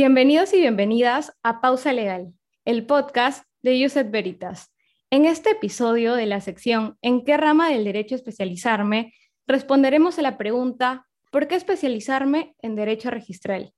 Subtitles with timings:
[0.00, 2.32] Bienvenidos y bienvenidas a Pausa Legal,
[2.64, 4.72] el podcast de Uset Veritas.
[5.10, 9.12] En este episodio de la sección ¿En qué rama del derecho especializarme?
[9.48, 13.72] responderemos a la pregunta ¿por qué especializarme en derecho registral?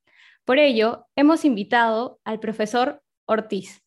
[0.44, 3.80] Por ello, hemos invitado al profesor Ortiz.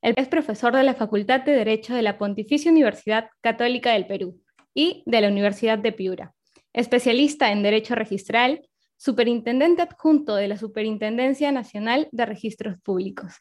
[0.00, 4.40] Él es profesor de la Facultad de Derecho de la Pontificia Universidad Católica del Perú
[4.72, 6.32] y de la Universidad de Piura,
[6.72, 13.34] especialista en Derecho Registral, superintendente adjunto de la Superintendencia Nacional de Registros Públicos.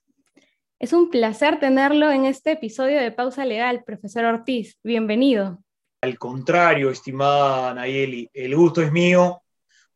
[0.80, 4.78] Es un placer tenerlo en este episodio de Pausa Legal, profesor Ortiz.
[4.84, 5.64] Bienvenido.
[6.02, 9.42] Al contrario, estimada Nayeli, el gusto es mío.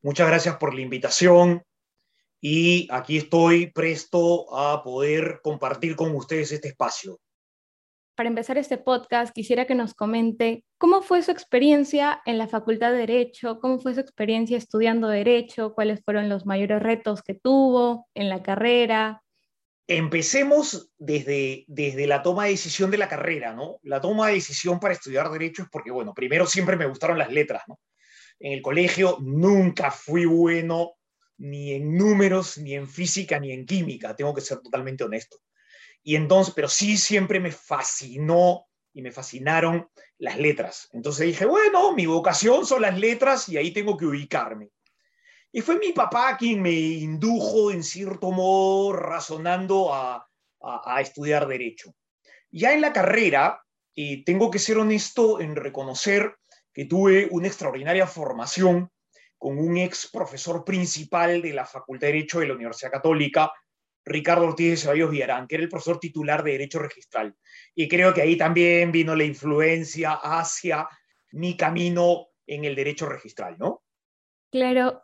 [0.01, 1.61] Muchas gracias por la invitación
[2.41, 7.19] y aquí estoy presto a poder compartir con ustedes este espacio
[8.19, 12.91] para empezar este podcast, quisiera que nos comente cómo fue su experiencia en la Facultad
[12.91, 18.09] de Derecho, cómo fue su experiencia estudiando Derecho, cuáles fueron los mayores retos que tuvo
[18.13, 19.23] en la carrera.
[19.87, 23.79] Empecemos desde, desde la toma de decisión de la carrera, ¿no?
[23.83, 27.31] La toma de decisión para estudiar Derecho es porque, bueno, primero siempre me gustaron las
[27.31, 27.79] letras, ¿no?
[28.37, 30.95] En el colegio nunca fui bueno
[31.37, 35.37] ni en números, ni en física, ni en química, tengo que ser totalmente honesto.
[36.03, 40.89] Y entonces, pero sí siempre me fascinó y me fascinaron las letras.
[40.91, 44.69] Entonces dije, bueno, mi vocación son las letras y ahí tengo que ubicarme.
[45.51, 50.25] Y fue mi papá quien me indujo, en cierto modo, razonando a,
[50.99, 51.95] estudiar derecho.
[52.51, 53.63] Ya en la carrera,
[53.95, 56.35] y tengo que ser honesto en reconocer
[56.73, 58.91] que tuve una extraordinaria formación
[59.37, 63.51] con un ex profesor principal de la Facultad de Derecho de la Universidad Católica,
[64.05, 67.35] Ricardo Ortiz de Ceballos Villarán, que era el profesor titular de Derecho Registral.
[67.75, 70.87] Y creo que ahí también vino la influencia hacia
[71.31, 73.83] mi camino en el derecho registral, ¿no?
[74.51, 75.03] Claro,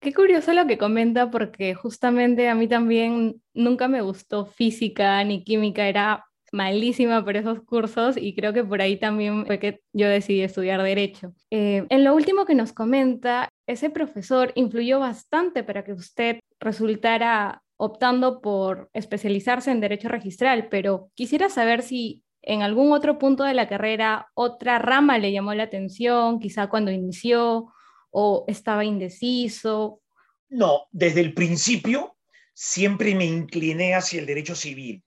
[0.00, 5.44] qué curioso lo que comenta, porque justamente a mí también nunca me gustó física ni
[5.44, 10.08] química, era malísima por esos cursos y creo que por ahí también fue que yo
[10.08, 11.34] decidí estudiar derecho.
[11.50, 17.62] Eh, en lo último que nos comenta, ese profesor influyó bastante para que usted resultara
[17.76, 23.54] optando por especializarse en derecho registral, pero quisiera saber si en algún otro punto de
[23.54, 27.72] la carrera otra rama le llamó la atención, quizá cuando inició
[28.10, 30.00] o estaba indeciso.
[30.48, 32.16] No, desde el principio
[32.54, 35.02] siempre me incliné hacia el derecho civil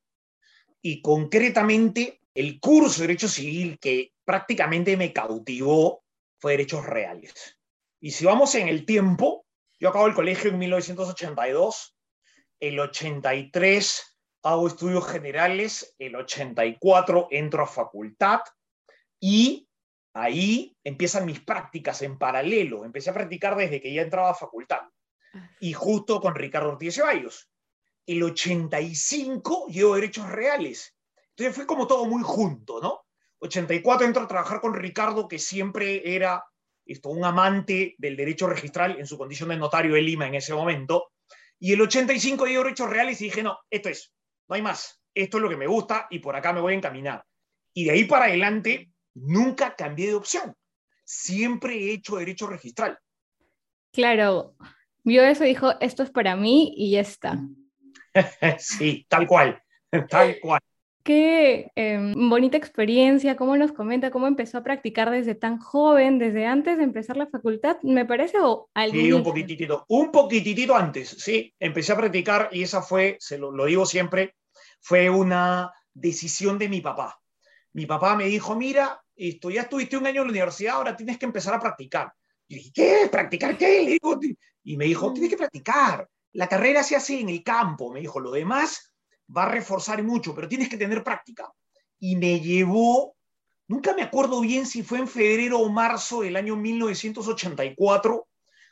[0.82, 6.04] y concretamente el curso de derecho civil que prácticamente me cautivó
[6.38, 7.58] fue derechos reales.
[8.00, 9.46] Y si vamos en el tiempo,
[9.80, 11.96] yo acabo el colegio en 1982
[12.60, 18.42] el 83 hago estudios generales, el 84 entro a facultad
[19.20, 19.68] y
[20.14, 22.86] ahí empiezan mis prácticas en paralelo.
[22.86, 24.82] Empecé a practicar desde que ya entraba a facultad
[25.60, 27.50] y justo con Ricardo Ortiz Ceballos.
[28.06, 30.96] El 85 llevo derechos reales.
[31.30, 33.06] Entonces fue como todo muy junto, ¿no?
[33.40, 36.44] 84 entro a trabajar con Ricardo, que siempre era
[36.86, 40.54] esto, un amante del derecho registral en su condición de notario de Lima en ese
[40.54, 41.12] momento.
[41.60, 44.14] Y el 85 dio derechos reales y dije, no, esto es,
[44.48, 45.02] no hay más.
[45.14, 47.26] Esto es lo que me gusta y por acá me voy a encaminar.
[47.74, 50.56] Y de ahí para adelante, nunca cambié de opción.
[51.04, 52.98] Siempre he hecho derecho registral.
[53.92, 54.56] Claro,
[55.04, 57.40] vio eso y dijo, esto es para mí y ya está.
[58.60, 59.62] sí, tal cual,
[60.10, 60.62] tal cual.
[61.10, 66.46] Qué em, bonita experiencia, cómo nos comenta, cómo empezó a practicar desde tan joven, desde
[66.46, 71.52] antes de empezar la facultad, me parece, o Sí, un poquitito, un poquitito antes, sí,
[71.60, 74.36] empecé a practicar y esa fue, se lo, lo digo siempre,
[74.82, 77.20] fue una decisión de mi papá.
[77.74, 81.18] Mi papá me dijo, mira, esto, ya estuviste un año en la universidad, ahora tienes
[81.18, 82.14] que empezar a practicar.
[82.48, 83.10] Y dije, ¿qué?
[83.12, 83.98] ¿Practicar qué?
[84.64, 86.08] y me dijo, tienes que practicar.
[86.34, 88.89] La carrera se hace en el campo, me dijo, lo demás
[89.36, 91.52] va a reforzar mucho, pero tienes que tener práctica.
[92.00, 93.16] Y me llevó,
[93.68, 98.28] nunca me acuerdo bien si fue en febrero o marzo del año 1984,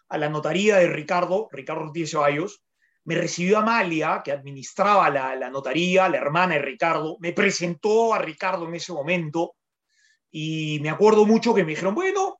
[0.10, 2.64] a la notaría de Ricardo, Ricardo Ortiz Ceballos.
[3.04, 7.18] Me recibió Amalia, que administraba la, la notaría, la hermana de Ricardo.
[7.20, 9.56] Me presentó a Ricardo en ese momento.
[10.32, 12.40] Y me acuerdo mucho que me dijeron, bueno,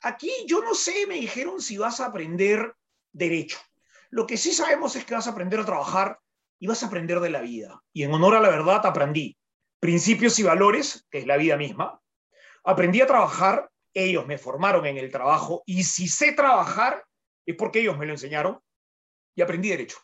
[0.00, 2.74] aquí yo no sé, me dijeron si vas a aprender
[3.12, 3.58] derecho.
[4.10, 6.18] Lo que sí sabemos es que vas a aprender a trabajar
[6.58, 7.82] y vas a aprender de la vida.
[7.92, 9.36] Y en honor a la verdad aprendí
[9.80, 12.00] principios y valores, que es la vida misma.
[12.64, 17.04] Aprendí a trabajar, ellos me formaron en el trabajo y si sé trabajar
[17.44, 18.58] es porque ellos me lo enseñaron
[19.34, 19.98] y aprendí derecho.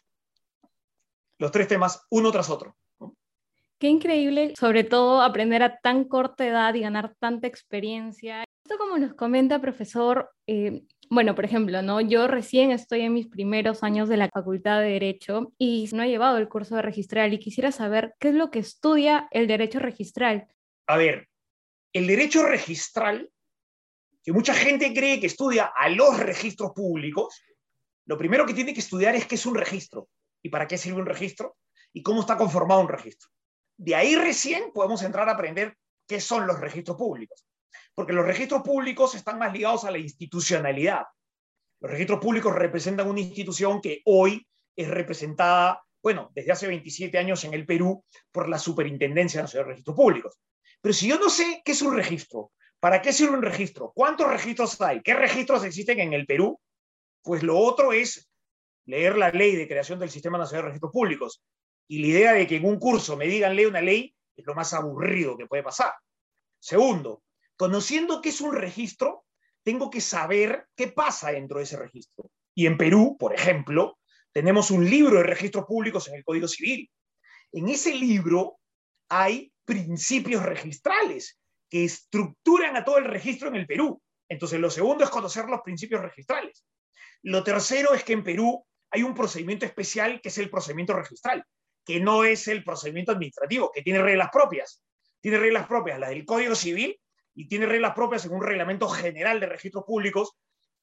[1.39, 2.77] Los tres temas, uno tras otro.
[3.79, 8.45] Qué increíble, sobre todo aprender a tan corta edad y ganar tanta experiencia.
[8.65, 12.01] Esto como nos comenta, profesor, eh, Bueno, por ejemplo, ¿no?
[12.01, 16.09] Yo recién estoy en mis primeros años de la Facultad de Derecho y no he
[16.09, 19.79] llevado el curso de registral y quisiera saber qué es lo que estudia el derecho
[19.79, 20.49] registral.
[20.87, 21.29] A ver,
[21.93, 23.31] el derecho registral,
[24.25, 27.43] que mucha gente cree que estudia a los registros públicos,
[28.07, 30.09] lo primero que tiene que estudiar es qué es un registro
[30.43, 31.57] y para qué sirve un registro
[31.93, 33.29] y cómo está conformado un registro.
[33.77, 35.77] De ahí recién podemos entrar a aprender
[36.07, 37.47] qué son los registros públicos
[37.95, 41.05] porque los registros públicos están más ligados a la institucionalidad.
[41.81, 44.47] Los registros públicos representan una institución que hoy
[44.77, 49.71] es representada, bueno, desde hace 27 años en el Perú por la Superintendencia Nacional de
[49.73, 50.39] Registros Públicos.
[50.81, 53.93] Pero si yo no sé qué es un registro, ¿para qué sirve un registro?
[53.95, 55.03] ¿Cuántos registros hay?
[55.03, 56.59] ¿Qué registros existen en el Perú?
[57.23, 58.29] Pues lo otro es
[58.87, 61.43] leer la ley de creación del Sistema Nacional de Registros Públicos.
[61.89, 64.55] Y la idea de que en un curso me digan lee una ley es lo
[64.55, 65.93] más aburrido que puede pasar.
[66.59, 67.23] Segundo,
[67.63, 69.25] Conociendo qué es un registro,
[69.63, 72.29] tengo que saber qué pasa dentro de ese registro.
[72.57, 74.01] Y en Perú, por ejemplo,
[74.33, 76.91] tenemos un libro de registros públicos en el Código Civil.
[77.53, 78.59] En ese libro
[79.09, 81.39] hay principios registrales
[81.71, 84.03] que estructuran a todo el registro en el Perú.
[84.29, 86.65] Entonces, lo segundo es conocer los principios registrales.
[87.23, 91.45] Lo tercero es que en Perú hay un procedimiento especial que es el procedimiento registral,
[91.87, 94.83] que no es el procedimiento administrativo, que tiene reglas propias.
[95.21, 96.99] Tiene reglas propias, las del Código Civil
[97.35, 100.37] y tiene reglas propias en un reglamento general de registros públicos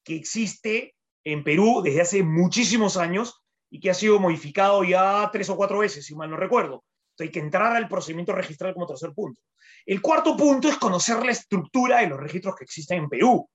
[0.04, 0.94] que existe
[1.24, 5.78] en Perú desde hace muchísimos años y que ha sido modificado ya tres o cuatro
[5.78, 6.84] veces, si mal no recuerdo.
[7.10, 9.40] Entonces hay que entrar al procedimiento registral como tercer punto.
[9.86, 13.48] El cuarto punto es conocer la estructura de los registros que existen en Perú.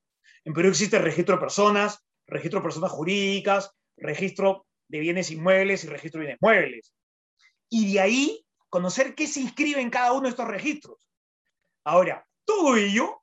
[0.44, 5.84] En Perú existe el registro de personas, registro de personas jurídicas, registro de bienes inmuebles
[5.84, 6.94] y registro de bienes muebles.
[7.68, 11.08] Y de ahí conocer qué se inscribe en cada uno de estos registros.
[11.84, 13.22] Ahora, todo ello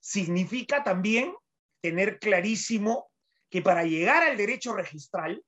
[0.00, 1.34] significa también
[1.80, 3.10] tener clarísimo
[3.48, 5.44] que para llegar al derecho registral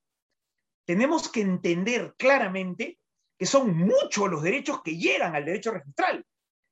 [0.84, 2.98] tenemos que entender claramente
[3.36, 6.24] que son muchos los derechos que llegan al derecho registral.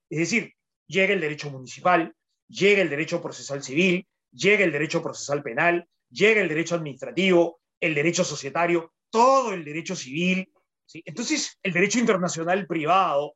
[0.08, 0.55] Es decir,
[0.87, 2.14] llega el derecho municipal,
[2.46, 7.94] llega el derecho procesal civil, llega el derecho procesal penal, llega el derecho administrativo, el
[7.94, 10.50] derecho societario, todo el derecho civil,
[10.93, 13.35] entonces el derecho internacional privado.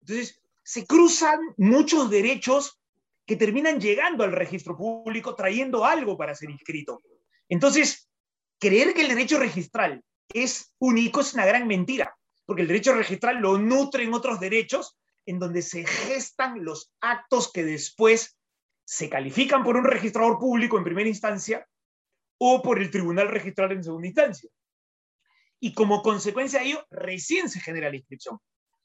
[0.00, 2.80] Entonces, se cruzan muchos derechos
[3.24, 7.02] que terminan llegando al registro público trayendo algo para ser inscrito.
[7.48, 8.10] Entonces,
[8.58, 10.02] creer que el derecho registral
[10.34, 15.38] es único es una gran mentira, porque el derecho registral lo nutren otros derechos en
[15.38, 18.36] donde se gestan los actos que después
[18.84, 21.64] se califican por un registrador público en primera instancia
[22.38, 24.50] o por el tribunal registral en segunda instancia.
[25.60, 28.40] Y como consecuencia de ello, recién se genera la inscripción.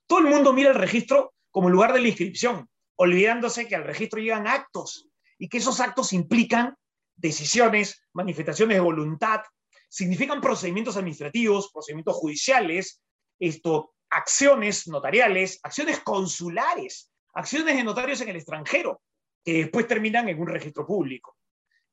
[0.05, 4.19] Todo el mundo mira el registro como lugar de la inscripción, olvidándose que al registro
[4.19, 5.07] llegan actos
[5.37, 6.75] y que esos actos implican
[7.15, 9.41] decisiones, manifestaciones de voluntad,
[9.89, 13.01] significan procedimientos administrativos, procedimientos judiciales,
[13.39, 19.01] esto, acciones notariales, acciones consulares, acciones de notarios en el extranjero,
[19.43, 21.35] que después terminan en un registro público.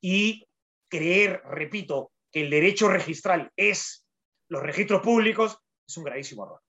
[0.00, 0.46] Y
[0.88, 4.04] creer, repito, que el derecho registral es
[4.49, 6.61] los registros públicos es un gravísimo error.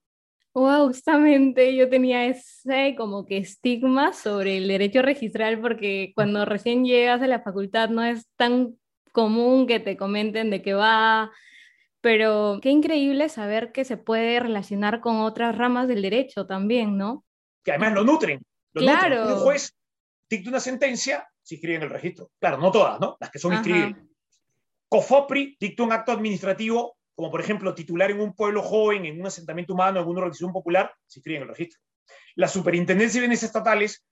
[0.52, 6.84] Wow, justamente yo tenía ese como que estigma sobre el derecho registral porque cuando recién
[6.84, 8.76] llegas a la facultad no es tan
[9.12, 11.30] común que te comenten de qué va,
[12.00, 17.24] pero qué increíble saber que se puede relacionar con otras ramas del derecho también, ¿no?
[17.64, 18.42] Que además lo nutren.
[18.72, 19.36] claro.
[19.36, 19.72] Un juez
[20.28, 22.30] dicta una sentencia, se inscribe en el registro.
[22.40, 23.16] Claro, no todas, ¿no?
[23.20, 24.04] Las que son inscribibles.
[24.88, 29.26] COFOPRI dicta un acto administrativo como por ejemplo titular en un pueblo joven, en un
[29.26, 31.78] asentamiento humano, en una organización popular, se inscribe en el registro.
[32.34, 34.06] La superintendencia de bienes estatales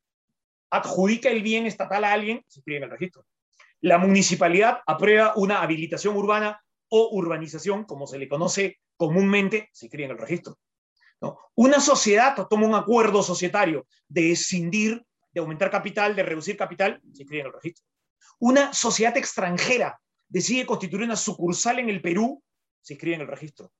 [0.68, 3.24] adjudica el bien estatal a alguien, se inscribe en el registro.
[3.80, 10.04] La municipalidad aprueba una habilitación urbana o urbanización, como se le conoce comúnmente, se inscribe
[10.04, 10.58] en el registro.
[11.22, 11.38] ¿no?
[11.54, 17.22] Una sociedad toma un acuerdo societario de escindir, de aumentar capital, de reducir capital, se
[17.22, 17.86] inscribe en el registro.
[18.38, 19.98] Una sociedad extranjera
[20.28, 22.42] decide constituir una sucursal en el Perú
[22.80, 23.72] se inscribe en el registro.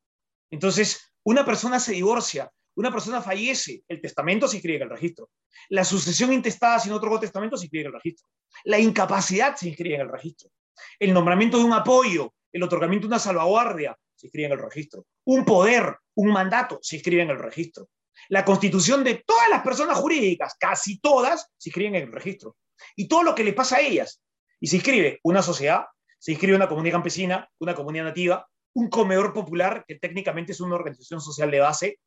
[0.50, 5.30] Entonces, una persona se divorcia, una persona fallece, el testamento se inscribe en el registro.
[5.68, 8.28] La sucesión intestada sin otro testamento se inscribe en el registro.
[8.64, 10.50] La incapacidad se inscribe en el registro.
[10.98, 15.06] El nombramiento de un apoyo, el otorgamiento de una salvaguardia, se inscribe en el registro.
[15.24, 17.88] Un poder, un mandato, se inscribe en el registro.
[18.28, 22.56] La constitución de todas las personas jurídicas, casi todas, se inscriben en el registro.
[22.96, 24.22] Y todo lo que le pasa a ellas.
[24.60, 25.86] Y se inscribe una sociedad,
[26.18, 30.76] se inscribe una comunidad campesina, una comunidad nativa, un comedor popular, que técnicamente es una
[30.76, 31.98] organización social de base,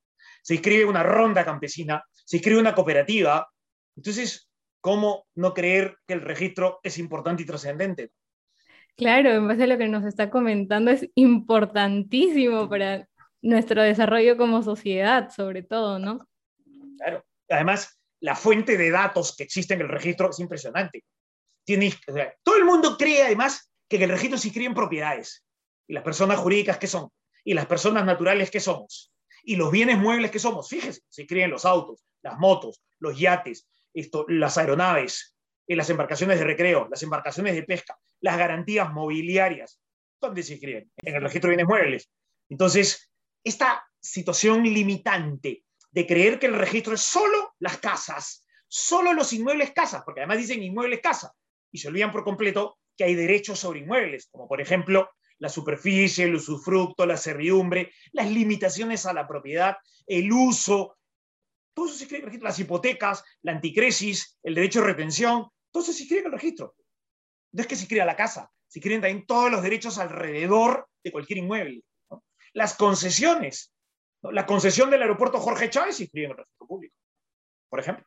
[0.41, 3.47] se inscribe una ronda campesina, se inscribe una cooperativa.
[3.95, 4.49] Entonces,
[4.79, 8.11] ¿cómo no creer que el registro es importante y trascendente?
[8.95, 13.07] Claro, en base a lo que nos está comentando, es importantísimo para
[13.41, 16.27] nuestro desarrollo como sociedad, sobre todo, ¿no?
[16.97, 17.23] Claro.
[17.49, 21.03] Además, la fuente de datos que existe en el registro es impresionante.
[21.65, 21.93] Tiene,
[22.43, 25.43] todo el mundo cree, además, que en el registro se inscriben propiedades.
[25.91, 27.09] ¿Y las personas jurídicas qué son?
[27.43, 29.11] ¿Y las personas naturales qué somos?
[29.43, 30.69] ¿Y los bienes muebles qué somos?
[30.69, 35.35] Fíjese, se inscriben los autos, las motos, los yates, esto, las aeronaves,
[35.67, 39.81] las embarcaciones de recreo, las embarcaciones de pesca, las garantías mobiliarias.
[40.21, 40.89] ¿Dónde se inscriben?
[40.95, 42.09] En el registro de bienes muebles.
[42.47, 43.11] Entonces,
[43.43, 49.71] esta situación limitante de creer que el registro es solo las casas, solo los inmuebles
[49.71, 51.33] casas, porque además dicen inmuebles casa,
[51.69, 55.09] y se olvidan por completo que hay derechos sobre inmuebles, como por ejemplo
[55.41, 60.97] la superficie, el usufructo, la servidumbre, las limitaciones a la propiedad, el uso,
[61.73, 65.47] todo eso se inscribe en el registro, las hipotecas, la anticresis, el derecho de retención,
[65.71, 66.75] todo eso se inscribe en el registro.
[67.53, 71.11] No es que se inscriba la casa, se inscriben también todos los derechos alrededor de
[71.11, 71.83] cualquier inmueble.
[72.53, 73.73] Las concesiones,
[74.21, 76.95] la concesión del aeropuerto Jorge Chávez se inscribe en el registro público,
[77.67, 78.05] por ejemplo.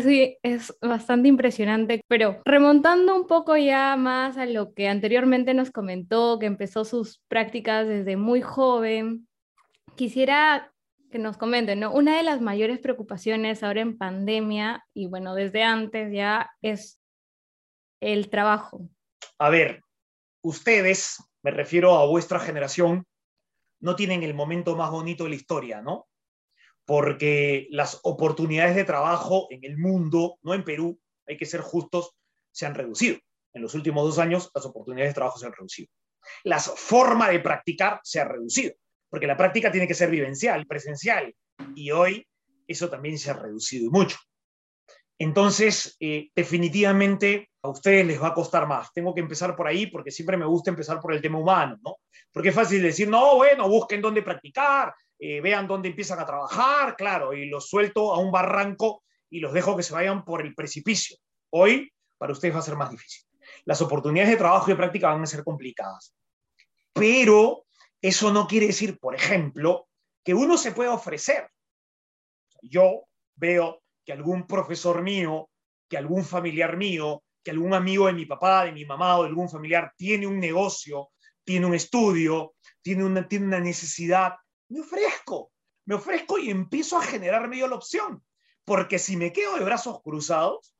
[0.00, 5.70] Sí, es bastante impresionante, pero remontando un poco ya más a lo que anteriormente nos
[5.70, 9.26] comentó, que empezó sus prácticas desde muy joven,
[9.96, 10.72] quisiera
[11.10, 11.92] que nos comenten, ¿no?
[11.92, 17.00] Una de las mayores preocupaciones ahora en pandemia, y bueno, desde antes ya, es
[18.00, 18.88] el trabajo.
[19.38, 19.82] A ver,
[20.42, 23.06] ustedes, me refiero a vuestra generación,
[23.80, 26.06] no tienen el momento más bonito de la historia, ¿no?
[26.86, 32.12] Porque las oportunidades de trabajo en el mundo, no en Perú, hay que ser justos,
[32.52, 33.18] se han reducido.
[33.52, 35.88] En los últimos dos años, las oportunidades de trabajo se han reducido.
[36.44, 38.74] La forma de practicar se ha reducido,
[39.10, 41.34] porque la práctica tiene que ser vivencial, presencial,
[41.74, 42.26] y hoy
[42.66, 44.16] eso también se ha reducido mucho.
[45.18, 48.92] Entonces, eh, definitivamente a ustedes les va a costar más.
[48.92, 51.96] Tengo que empezar por ahí porque siempre me gusta empezar por el tema humano, ¿no?
[52.32, 56.96] Porque es fácil decir, no, bueno, busquen dónde practicar, eh, vean dónde empiezan a trabajar,
[56.96, 60.54] claro, y los suelto a un barranco y los dejo que se vayan por el
[60.54, 61.16] precipicio.
[61.50, 63.24] Hoy, para ustedes va a ser más difícil.
[63.64, 66.14] Las oportunidades de trabajo y de práctica van a ser complicadas.
[66.92, 67.64] Pero
[68.00, 69.88] eso no quiere decir, por ejemplo,
[70.24, 71.48] que uno se pueda ofrecer.
[72.62, 73.04] Yo
[73.34, 75.50] veo que algún profesor mío,
[75.88, 79.28] que algún familiar mío, que algún amigo de mi papá, de mi mamá o de
[79.28, 81.10] algún familiar tiene un negocio,
[81.44, 84.34] tiene un estudio, tiene una, tiene una necesidad,
[84.68, 85.52] me ofrezco,
[85.86, 88.24] me ofrezco y empiezo a generar medio la opción.
[88.64, 90.74] Porque si me quedo de brazos cruzados,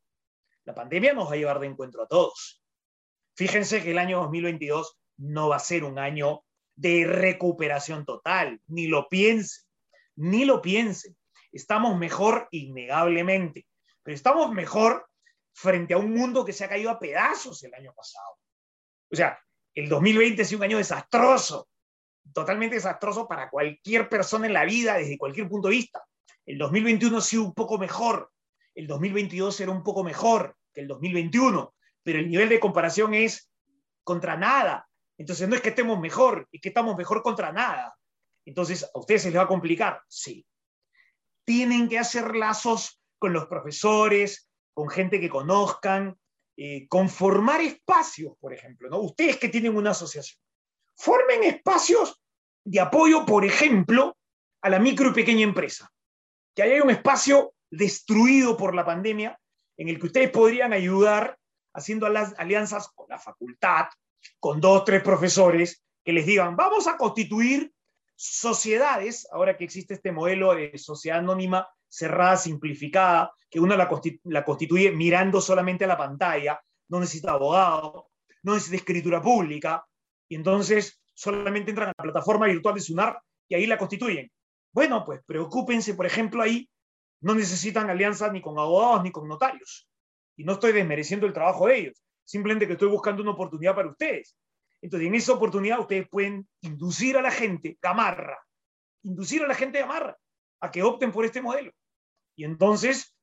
[0.65, 2.63] la pandemia nos va a llevar de encuentro a todos.
[3.37, 6.43] Fíjense que el año 2022 no va a ser un año
[6.75, 9.65] de recuperación total, ni lo piensen,
[10.17, 11.17] ni lo piensen
[11.57, 13.67] estamos mejor innegablemente,
[14.03, 15.09] pero estamos mejor
[15.53, 18.39] frente a un mundo que se ha caído a pedazos el año pasado.
[19.11, 19.39] O sea,
[19.75, 21.69] el 2020 ha sido un año desastroso,
[22.33, 26.05] totalmente desastroso para cualquier persona en la vida desde cualquier punto de vista.
[26.45, 28.31] El 2021 ha sido un poco mejor,
[28.75, 33.51] el 2022 será un poco mejor que el 2021, pero el nivel de comparación es
[34.05, 34.89] contra nada.
[35.19, 37.97] Entonces no es que estemos mejor, es que estamos mejor contra nada.
[38.45, 40.03] Entonces, ¿a ustedes se les va a complicar?
[40.09, 40.47] Sí
[41.47, 46.19] tienen que hacer lazos con los profesores, con gente que conozcan,
[46.57, 48.99] eh, conformar espacios, por ejemplo, ¿no?
[48.99, 50.39] Ustedes que tienen una asociación,
[50.97, 52.21] formen espacios
[52.65, 54.17] de apoyo, por ejemplo,
[54.63, 55.91] a la micro y pequeña empresa.
[56.55, 59.39] Que haya un espacio destruido por la pandemia
[59.77, 61.39] en el que ustedes podrían ayudar
[61.75, 63.87] haciendo alianzas con la facultad,
[64.41, 67.73] con dos, tres profesores, que les digan, vamos a constituir
[68.15, 74.91] sociedades, ahora que existe este modelo de sociedad anónima cerrada, simplificada, que uno la, constituye
[74.91, 78.11] mirando solamente a la pantalla, no necesita abogado,
[78.43, 79.87] no necesita escritura pública,
[80.29, 84.31] y entonces solamente entran a la plataforma virtual de SUNAR y ahí la constituyen.
[84.73, 86.69] Bueno, pues preocúpense, por ejemplo, ahí
[87.21, 89.89] no necesitan alianzas ni con abogados ni con notarios.
[90.37, 93.89] Y no estoy desmereciendo el trabajo de ellos, simplemente que estoy buscando una oportunidad para
[93.89, 94.37] ustedes.
[94.83, 98.39] Entonces, en esa oportunidad ustedes pueden inducir a la gente, Gamarra,
[99.03, 100.17] inducir a la gente Gamarra
[100.61, 101.73] a que opten por este modelo.
[102.37, 103.17] Y entonces,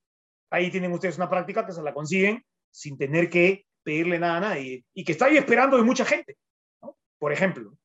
[0.50, 4.39] ahí tienen ustedes una práctica que se la consiguen sin tener que pedirle nada a
[4.39, 6.38] nadie y que está ahí esperando de mucha gente.
[7.23, 7.77] Por ejemplo,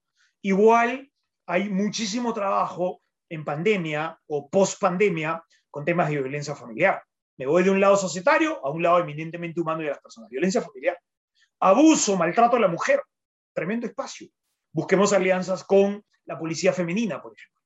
[0.43, 1.13] igual
[1.47, 5.41] hay muchísimo trabajo en pandemia o post pandemia
[5.71, 7.05] con temas de violencia familiar.
[7.37, 10.29] Me voy de un lado societario a un lado eminentemente humano de las personas.
[10.29, 10.99] Violencia familiar.
[11.61, 13.01] Abuso, maltrato a la mujer
[13.55, 14.27] tremendo espacio.
[14.73, 17.63] Busquemos alianzas con la policía femenina, por ejemplo,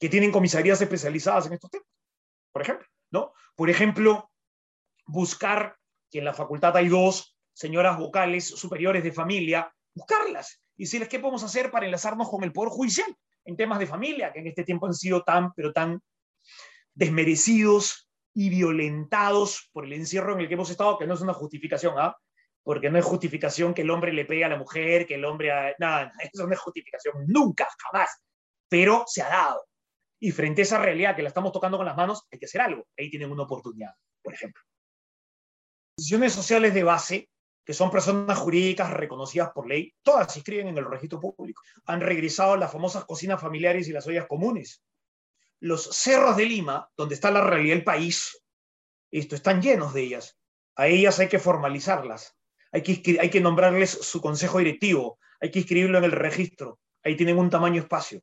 [0.00, 1.88] que tienen comisarías especializadas en estos temas,
[2.50, 3.34] por ejemplo, ¿no?
[3.54, 4.30] Por ejemplo,
[5.04, 5.76] buscar
[6.10, 11.18] que en la facultad hay dos señoras vocales superiores de familia buscarlas y decirles qué
[11.18, 13.14] podemos hacer para enlazarnos con el Poder Judicial
[13.44, 16.00] en temas de familia, que en este tiempo han sido tan, pero tan
[16.94, 21.34] desmerecidos y violentados por el encierro en el que hemos estado, que no es una
[21.34, 22.16] justificación, ¿ah?
[22.62, 25.74] Porque no es justificación que el hombre le pegue a la mujer, que el hombre...
[25.78, 28.22] Nada, eso no es justificación, nunca, jamás.
[28.68, 29.66] Pero se ha dado.
[30.20, 32.60] Y frente a esa realidad que la estamos tocando con las manos, hay que hacer
[32.60, 32.86] algo.
[32.96, 34.62] Ahí tienen una oportunidad, por ejemplo.
[35.96, 37.28] Decisiones sociales de base,
[37.64, 41.62] que son personas jurídicas reconocidas por ley, todas se inscriben en el registro público.
[41.86, 44.82] Han regresado las famosas cocinas familiares y las ollas comunes
[45.62, 48.44] los cerros de Lima, donde está la realidad del país,
[49.12, 50.36] esto, están llenos de ellas.
[50.74, 52.36] A ellas hay que formalizarlas,
[52.72, 57.16] hay que, hay que nombrarles su consejo directivo, hay que inscribirlo en el registro, ahí
[57.16, 58.22] tienen un tamaño espacio.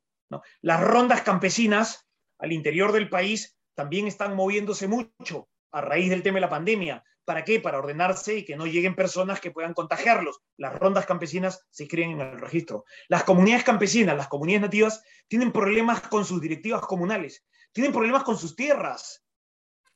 [0.60, 2.06] Las rondas campesinas
[2.38, 7.02] al interior del país también están moviéndose mucho a raíz del tema de la pandemia.
[7.30, 7.60] ¿Para qué?
[7.60, 10.40] Para ordenarse y que no lleguen personas que puedan contagiarlos.
[10.56, 12.84] Las rondas campesinas se inscriben en el registro.
[13.06, 18.36] Las comunidades campesinas, las comunidades nativas, tienen problemas con sus directivas comunales, tienen problemas con
[18.36, 19.24] sus tierras.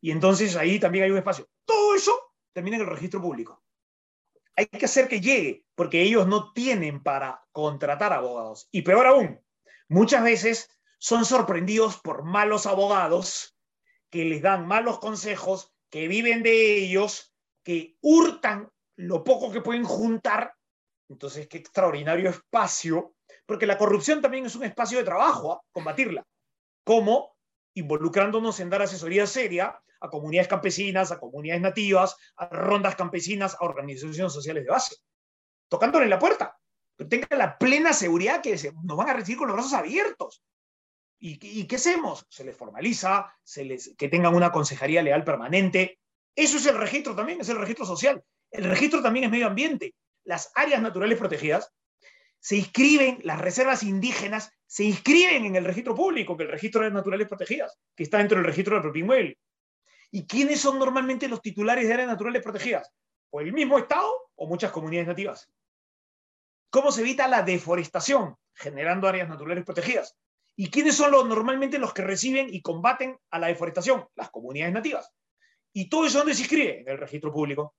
[0.01, 1.49] Y entonces ahí también hay un espacio.
[1.65, 2.13] Todo eso
[2.53, 3.65] termina en el registro público.
[4.55, 8.69] Hay que hacer que llegue, porque ellos no tienen para contratar abogados.
[8.71, 9.41] Y peor aún,
[9.89, 13.59] muchas veces son sorprendidos por malos abogados
[14.09, 17.33] que les dan malos consejos que viven de ellos,
[17.63, 20.53] que hurtan lo poco que pueden juntar.
[21.09, 23.15] Entonces, qué extraordinario espacio,
[23.47, 25.61] porque la corrupción también es un espacio de trabajo, ¿ah?
[25.71, 26.27] combatirla.
[26.83, 27.37] ¿Cómo?
[27.75, 33.65] Involucrándonos en dar asesoría seria a comunidades campesinas, a comunidades nativas, a rondas campesinas, a
[33.65, 34.97] organizaciones sociales de base.
[35.69, 36.59] Tocándole la puerta.
[36.97, 40.43] Pero tengan la plena seguridad que nos van a recibir con los brazos abiertos.
[41.19, 42.27] ¿Y, qué hacemos?
[42.29, 45.99] Se les formaliza, se les, que tengan una consejería legal permanente.
[46.37, 48.23] Eso es el registro también, es el registro social.
[48.51, 49.95] El registro también es medio ambiente.
[50.25, 51.73] Las áreas naturales protegidas
[52.41, 56.89] se inscriben, las reservas indígenas se inscriben en el registro público, que el registro de
[56.89, 59.39] áreas naturales protegidas, que está dentro del registro del propio inmueble.
[60.11, 62.93] ¿Y quiénes son normalmente los titulares de áreas naturales protegidas?
[63.31, 65.51] ¿O el mismo Estado o muchas comunidades nativas?
[66.71, 70.17] ¿Cómo se evita la deforestación generando áreas naturales protegidas?
[70.57, 74.07] ¿Y quiénes son los, normalmente los que reciben y combaten a la deforestación?
[74.15, 75.13] Las comunidades nativas.
[75.73, 76.81] ¿Y todo eso dónde se inscribe?
[76.81, 77.75] En el registro público.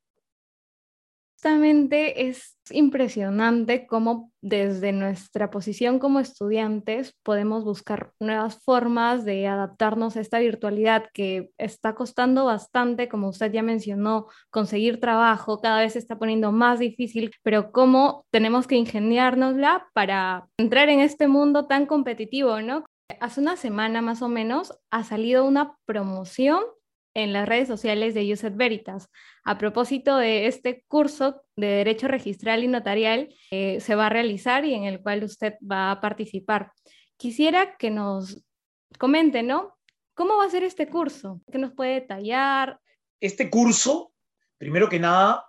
[1.45, 10.17] Justamente es impresionante cómo desde nuestra posición como estudiantes podemos buscar nuevas formas de adaptarnos
[10.17, 15.93] a esta virtualidad que está costando bastante, como usted ya mencionó, conseguir trabajo, cada vez
[15.93, 21.67] se está poniendo más difícil, pero cómo tenemos que ingeniárnosla para entrar en este mundo
[21.67, 22.85] tan competitivo, ¿no?
[23.19, 26.63] Hace una semana más o menos ha salido una promoción
[27.15, 29.09] en las redes sociales de Uset Veritas.
[29.43, 34.65] A propósito de este curso de Derecho Registral y Notarial que se va a realizar
[34.65, 36.71] y en el cual usted va a participar.
[37.17, 38.43] Quisiera que nos
[38.99, 39.77] comente, ¿no?
[40.13, 41.41] ¿Cómo va a ser este curso?
[41.51, 42.79] ¿Qué nos puede detallar?
[43.19, 44.13] Este curso,
[44.57, 45.45] primero que nada,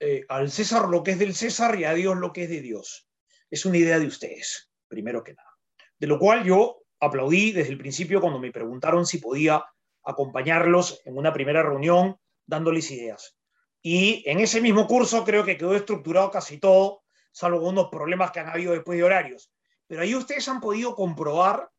[0.00, 2.62] eh, al César lo que es del César y a Dios lo que es de
[2.62, 3.06] Dios.
[3.50, 5.50] Es una idea de ustedes, primero que nada.
[5.98, 9.64] De lo cual yo aplaudí desde el principio cuando me preguntaron si podía
[10.04, 13.36] acompañarlos en una primera reunión dándoles ideas.
[13.82, 18.40] Y en ese mismo curso creo que quedó estructurado casi todo, salvo unos problemas que
[18.40, 19.52] han habido después de horarios.
[19.86, 21.70] Pero ahí ustedes han podido comprobar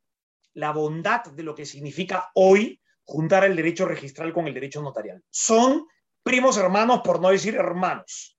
[0.53, 5.23] la bondad de lo que significa hoy juntar el derecho registral con el derecho notarial.
[5.29, 5.88] Son
[6.23, 8.38] primos hermanos, por no decir hermanos.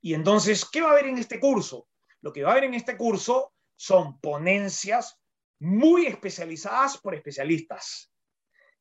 [0.00, 1.88] Y entonces, ¿qué va a haber en este curso?
[2.20, 5.18] Lo que va a haber en este curso son ponencias
[5.60, 8.11] muy especializadas por especialistas.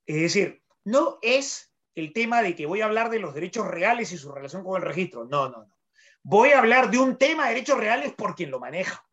[0.06, 4.12] Es decir, no es el tema de que voy a hablar de los derechos reales
[4.12, 5.26] y su relación con el registro.
[5.26, 5.78] No, no, no.
[6.24, 9.04] Voy a hablar de un tema de derechos reales por quien lo maneja.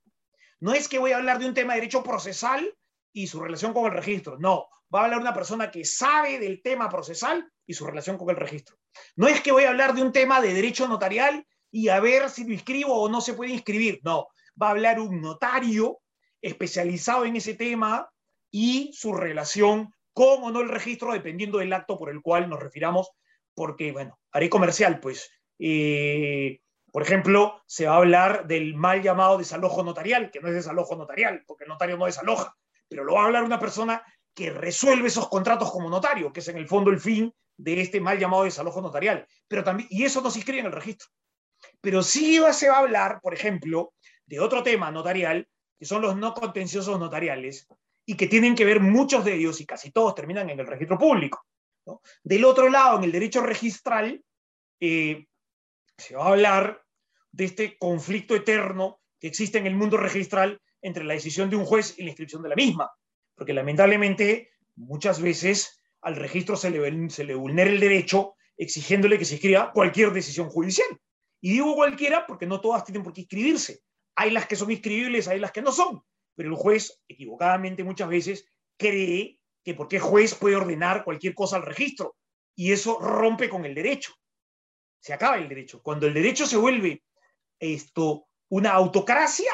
[0.60, 2.76] No es que voy a hablar de un tema de derecho procesal
[3.12, 4.38] y su relación con el registro.
[4.38, 8.30] No, va a hablar una persona que sabe del tema procesal y su relación con
[8.30, 8.76] el registro.
[9.16, 12.30] No es que voy a hablar de un tema de derecho notarial y a ver
[12.30, 14.00] si lo inscribo o no se puede inscribir.
[14.02, 14.28] No,
[14.60, 16.00] va a hablar un notario
[16.40, 18.10] especializado en ese tema
[18.50, 22.58] y su relación con o no el registro, dependiendo del acto por el cual nos
[22.58, 23.12] refiramos,
[23.54, 25.30] porque, bueno, haré comercial, pues.
[25.60, 30.54] Eh, por ejemplo, se va a hablar del mal llamado desalojo notarial, que no es
[30.54, 32.52] desalojo notarial, porque el notario no desaloja,
[32.88, 34.02] pero lo va a hablar una persona
[34.34, 38.00] que resuelve esos contratos como notario, que es en el fondo el fin de este
[38.00, 39.24] mal llamado desalojo notarial.
[39.46, 41.06] Pero también, y eso no se inscribe en el registro.
[41.80, 43.92] Pero sí se va a hablar, por ejemplo,
[44.26, 47.68] de otro tema notarial, que son los no contenciosos notariales,
[48.08, 50.96] y que tienen que ver muchos de ellos, y casi todos terminan en el registro
[50.96, 51.44] público.
[52.24, 54.24] Del otro lado, en el derecho registral,
[54.80, 55.26] eh,
[55.98, 56.82] se va a hablar
[57.32, 61.66] de este conflicto eterno que existe en el mundo registral entre la decisión de un
[61.66, 62.90] juez y la inscripción de la misma,
[63.34, 69.26] porque lamentablemente muchas veces al registro se le, se le vulnera el derecho exigiéndole que
[69.26, 70.88] se escriba cualquier decisión judicial.
[71.42, 73.82] Y digo cualquiera porque no todas tienen por qué inscribirse.
[74.14, 76.02] Hay las que son inscribibles, hay las que no son.
[76.38, 81.66] Pero el juez, equivocadamente muchas veces, cree que porque juez puede ordenar cualquier cosa al
[81.66, 82.14] registro.
[82.54, 84.14] Y eso rompe con el derecho.
[85.00, 85.82] Se acaba el derecho.
[85.82, 87.02] Cuando el derecho se vuelve
[87.58, 89.50] esto una autocracia,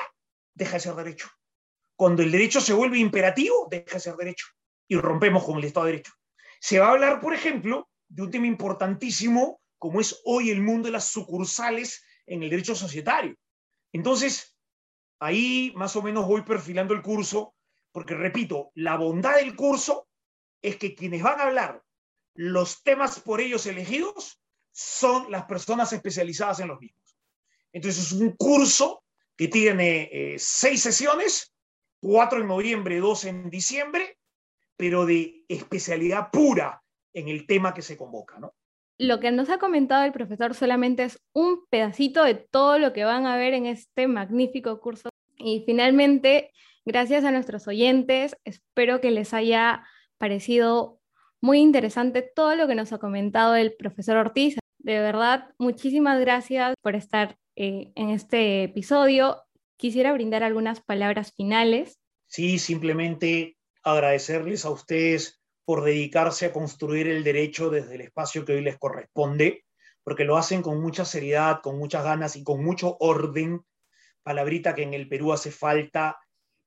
[0.53, 1.31] deja de ser derecho.
[1.97, 4.47] Cuando el derecho se vuelve imperativo, deja de ser derecho.
[4.87, 6.13] Y rompemos con el Estado de Derecho.
[6.61, 10.89] Se va a hablar, por ejemplo, de un tema importantísimo como es hoy el mundo
[10.89, 13.35] de las sucursales en el derecho societario.
[13.91, 14.54] Entonces,
[15.19, 17.55] ahí más o menos voy perfilando el curso,
[17.93, 20.09] porque repito, la bondad del curso
[20.61, 21.83] es que quienes van a hablar
[22.35, 24.41] los temas por ellos elegidos
[24.73, 27.17] son las personas especializadas en los mismos.
[27.73, 29.05] Entonces, es un curso
[29.37, 31.55] que tiene eh, seis sesiones,
[32.01, 34.19] cuatro en noviembre, dos en diciembre,
[34.77, 38.55] pero de especialidad pura en el tema que se convoca, ¿no?
[38.99, 43.05] Lo que nos ha comentado el profesor solamente es un pedacito de todo lo que
[43.05, 45.09] van a ver en este magnífico curso.
[45.37, 46.53] Y finalmente,
[46.85, 49.85] gracias a nuestros oyentes, espero que les haya
[50.17, 51.01] parecido
[51.41, 54.59] muy interesante todo lo que nos ha comentado el profesor Ortiz.
[54.79, 59.43] De verdad, muchísimas gracias por estar eh, en este episodio.
[59.77, 61.99] Quisiera brindar algunas palabras finales.
[62.29, 68.55] Sí, simplemente agradecerles a ustedes por dedicarse a construir el derecho desde el espacio que
[68.55, 69.65] hoy les corresponde,
[70.03, 73.65] porque lo hacen con mucha seriedad, con muchas ganas y con mucho orden,
[74.23, 76.19] palabrita que en el Perú hace falta,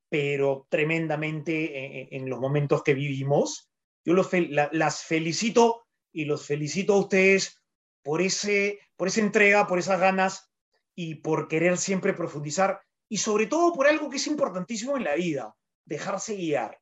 [0.08, 3.70] pero tremendamente en, los momentos que vivimos.
[4.04, 4.30] Yo los
[4.72, 7.62] las felicito y los felicito a ustedes
[8.02, 10.50] por, ese, por esa entrega, por esas ganas
[10.94, 15.14] y por querer siempre profundizar y sobre todo por algo que es importantísimo en la
[15.14, 16.80] vida, dejarse guiar.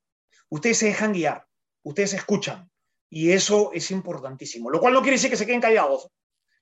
[0.48, 1.45] Ustedes se dejan guiar
[1.86, 2.68] ustedes escuchan.
[3.08, 4.70] Y eso es importantísimo.
[4.70, 6.08] Lo cual no quiere decir que se queden callados.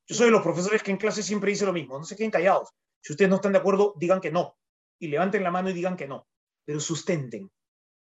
[0.07, 1.99] Yo soy de los profesores que en clase siempre dice lo mismo.
[1.99, 2.71] No se queden callados.
[3.03, 4.57] Si ustedes no están de acuerdo, digan que no.
[5.01, 6.27] Y levanten la mano y digan que no.
[6.67, 7.51] Pero sustenten.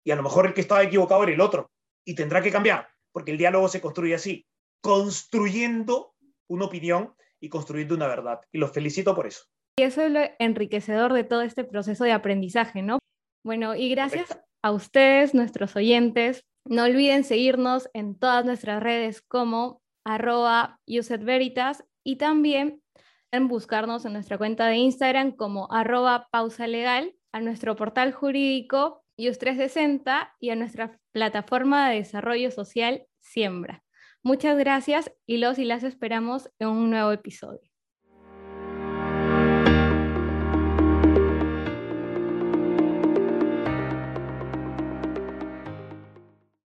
[0.04, 1.70] Y a lo mejor el que estaba equivocado era el otro.
[2.04, 2.88] Y tendrá que cambiar.
[3.12, 4.46] Porque el diálogo se construye así.
[4.80, 6.14] Construyendo
[6.48, 8.40] una opinión y construyendo una verdad.
[8.52, 9.46] Y los felicito por eso.
[9.78, 13.00] Y eso es lo enriquecedor de todo este proceso de aprendizaje, ¿no?
[13.44, 19.82] Bueno, y gracias a ustedes, nuestros oyentes, no olviden seguirnos en todas nuestras redes como
[20.04, 20.80] arroba
[21.20, 22.82] Veritas y también
[23.32, 29.04] en buscarnos en nuestra cuenta de Instagram como arroba pausa legal, a nuestro portal jurídico
[29.16, 33.84] IUS360 y a nuestra plataforma de desarrollo social Siembra.
[34.22, 37.69] Muchas gracias y los y las esperamos en un nuevo episodio.